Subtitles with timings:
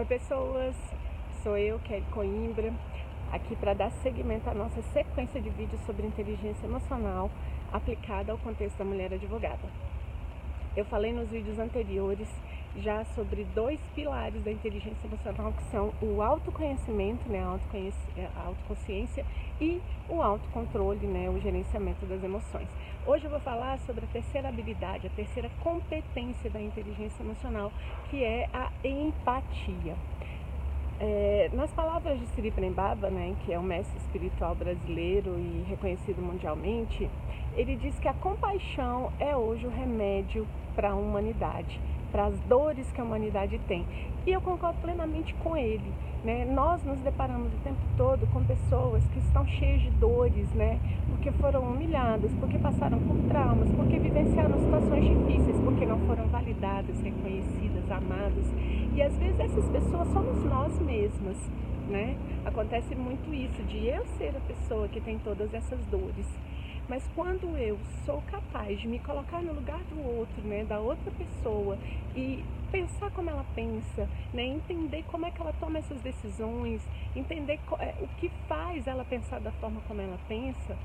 [0.00, 0.74] Oi pessoas,
[1.42, 2.72] sou eu, Kelly Coimbra,
[3.30, 7.30] aqui para dar seguimento à nossa sequência de vídeos sobre inteligência emocional
[7.70, 9.68] aplicada ao contexto da mulher advogada.
[10.74, 12.26] Eu falei nos vídeos anteriores
[12.76, 19.24] já sobre dois pilares da inteligência emocional que são o autoconhecimento, né, a autoconsciência
[19.60, 22.68] e o autocontrole, né, o gerenciamento das emoções.
[23.06, 27.72] Hoje eu vou falar sobre a terceira habilidade, a terceira competência da inteligência emocional,
[28.10, 29.96] que é a empatia.
[31.02, 36.20] É, nas palavras de Sri Prembaba, né, que é um mestre espiritual brasileiro e reconhecido
[36.20, 37.08] mundialmente,
[37.56, 40.46] ele diz que a compaixão é hoje o remédio
[40.76, 43.86] para a humanidade para as dores que a humanidade tem.
[44.26, 45.92] E eu concordo plenamente com ele.
[46.24, 46.44] Né?
[46.44, 50.78] Nós nos deparamos o tempo todo com pessoas que estão cheias de dores, né?
[51.08, 57.00] porque foram humilhadas, porque passaram por traumas, porque vivenciaram situações difíceis, porque não foram validadas,
[57.00, 58.44] reconhecidas, amadas.
[58.94, 61.36] E às vezes essas pessoas somos nós mesmas.
[61.88, 62.16] Né?
[62.44, 66.26] Acontece muito isso, de eu ser a pessoa que tem todas essas dores.
[66.90, 71.08] Mas quando eu sou capaz de me colocar no lugar do outro, né, da outra
[71.12, 71.78] pessoa
[72.16, 76.82] e pensar como ela pensa, né, entender como é que ela toma essas decisões,
[77.14, 80.76] entender é, o que faz ela pensar da forma como ela pensa,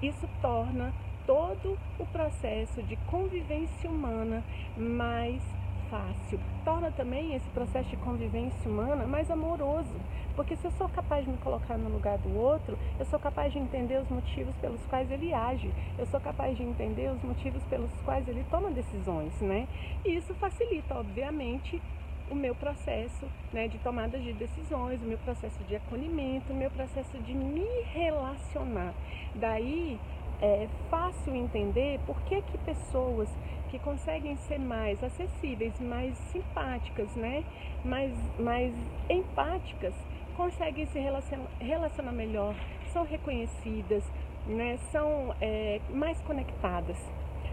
[0.00, 0.94] isso torna
[1.26, 4.42] todo o processo de convivência humana
[4.78, 5.42] mais
[5.90, 6.38] fácil.
[6.64, 10.00] Torna também esse processo de convivência humana mais amoroso,
[10.36, 13.52] porque se eu sou capaz de me colocar no lugar do outro, eu sou capaz
[13.52, 17.62] de entender os motivos pelos quais ele age, eu sou capaz de entender os motivos
[17.64, 19.66] pelos quais ele toma decisões, né?
[20.04, 21.82] E isso facilita, obviamente,
[22.30, 26.70] o meu processo né, de tomada de decisões, o meu processo de acolhimento, o meu
[26.70, 28.94] processo de me relacionar.
[29.34, 29.98] Daí
[30.42, 33.28] é fácil entender por que, que pessoas
[33.70, 37.44] que conseguem ser mais acessíveis, mais simpáticas, né?
[37.84, 38.74] mais, mais
[39.08, 39.94] empáticas,
[40.36, 42.54] conseguem se relacionar, relacionar melhor,
[42.92, 44.02] são reconhecidas,
[44.46, 44.78] né?
[44.90, 46.96] são é, mais conectadas.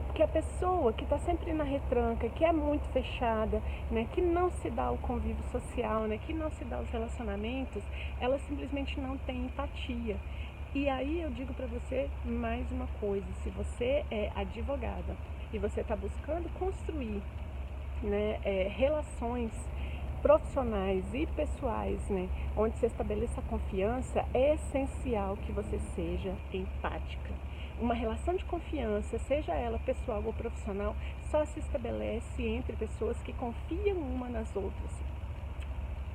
[0.08, 3.62] Porque a pessoa que está sempre na retranca, que é muito fechada,
[3.92, 7.84] né, que não se dá o convívio social, né, que não se dá os relacionamentos,
[8.19, 10.18] ela simplesmente não tem empatia.
[10.76, 15.16] E aí eu digo para você mais uma coisa: se você é advogada
[15.54, 17.22] e você está buscando construir
[18.04, 19.52] né, é, relações
[20.22, 27.34] profissionais e pessoais, né, onde você estabeleça confiança, é essencial que você seja empática.
[27.80, 30.96] Uma relação de confiança, seja ela pessoal ou profissional,
[31.32, 34.92] só se estabelece entre pessoas que confiam uma nas outras.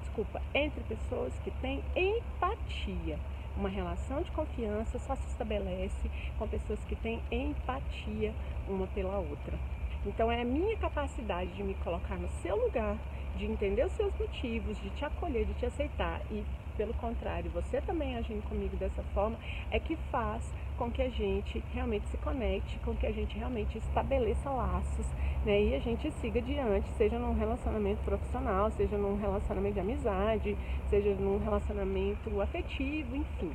[0.00, 3.18] Desculpa, entre pessoas que têm empatia.
[3.56, 8.34] Uma relação de confiança só se estabelece com pessoas que têm empatia
[8.66, 9.58] uma pela outra.
[10.04, 12.96] Então é a minha capacidade de me colocar no seu lugar,
[13.36, 16.44] de entender os seus motivos, de te acolher, de te aceitar e
[16.76, 19.36] pelo contrário, você também agindo comigo dessa forma,
[19.70, 20.42] é que faz
[20.78, 25.06] com que a gente realmente se conecte, com que a gente realmente estabeleça laços,
[25.44, 25.62] né?
[25.62, 30.56] E a gente siga adiante, seja num relacionamento profissional, seja num relacionamento de amizade,
[30.88, 33.52] seja num relacionamento afetivo, enfim,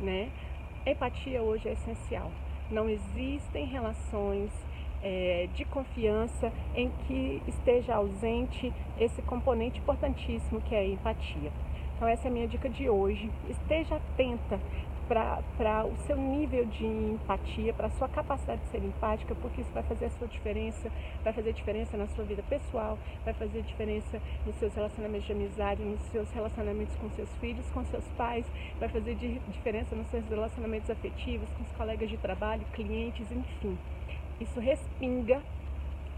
[0.00, 0.30] né?
[0.84, 2.30] Empatia hoje é essencial.
[2.70, 4.50] Não existem relações
[5.06, 11.52] é, de confiança em que esteja ausente esse componente importantíssimo que é a empatia.
[11.94, 13.30] Então, essa é a minha dica de hoje.
[13.48, 14.58] Esteja atenta
[15.06, 19.70] para o seu nível de empatia, para a sua capacidade de ser empática, porque isso
[19.72, 20.90] vai fazer a sua diferença,
[21.22, 25.82] vai fazer diferença na sua vida pessoal, vai fazer diferença nos seus relacionamentos de amizade,
[25.82, 28.44] nos seus relacionamentos com seus filhos, com seus pais,
[28.80, 33.78] vai fazer diferença nos seus relacionamentos afetivos, com os colegas de trabalho, clientes, enfim.
[34.40, 35.40] Isso respinga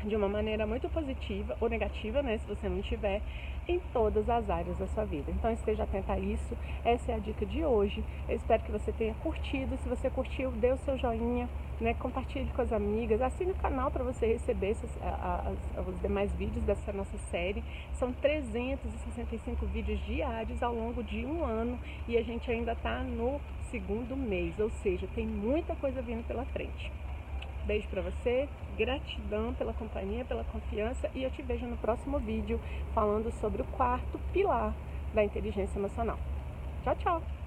[0.04, 3.20] de uma maneira muito positiva ou negativa, né, se você não tiver,
[3.66, 5.30] em todas as áreas da sua vida.
[5.30, 6.56] Então esteja atenta a isso.
[6.84, 8.02] Essa é a dica de hoje.
[8.28, 9.76] Eu espero que você tenha curtido.
[9.76, 11.48] Se você curtiu, dê o seu joinha,
[11.78, 16.00] né, compartilhe com as amigas, assine o canal para você receber esses, a, a, os
[16.00, 17.62] demais vídeos dessa nossa série.
[17.94, 23.38] São 365 vídeos diários ao longo de um ano e a gente ainda está no
[23.70, 26.90] segundo mês, ou seja, tem muita coisa vindo pela frente.
[27.66, 32.60] Beijo para você, gratidão pela companhia, pela confiança e eu te vejo no próximo vídeo
[32.94, 34.74] falando sobre o quarto pilar
[35.12, 36.18] da inteligência emocional.
[36.82, 37.37] Tchau, tchau!